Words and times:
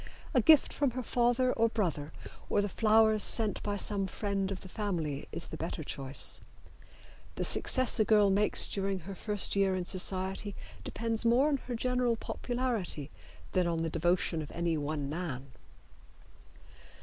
A 0.33 0.41
gift 0.41 0.73
from 0.73 0.89
her 0.97 1.03
father 1.03 1.53
or 1.53 1.69
brother 1.69 2.11
or 2.49 2.59
the 2.63 2.67
flowers 2.67 3.21
sent 3.21 3.61
by 3.61 3.75
some 3.75 4.07
friend 4.07 4.49
of 4.51 4.61
the 4.61 4.67
family 4.67 5.27
is 5.31 5.49
the 5.49 5.57
better 5.57 5.83
choice. 5.83 6.39
The 7.35 7.45
success 7.45 7.99
a 7.99 8.03
girl 8.03 8.31
makes 8.31 8.67
during 8.67 9.01
her 9.01 9.13
first 9.13 9.55
year 9.55 9.75
in 9.75 9.85
society 9.85 10.55
depends 10.83 11.23
more 11.23 11.49
on 11.49 11.57
her 11.57 11.75
general 11.75 12.15
popularity 12.15 13.11
than 13.51 13.67
on 13.67 13.83
the 13.83 13.91
devotion 13.91 14.41
of 14.41 14.49
any 14.55 14.75
one 14.75 15.07
man. 15.07 15.51